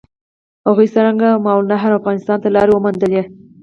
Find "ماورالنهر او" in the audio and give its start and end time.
1.45-1.99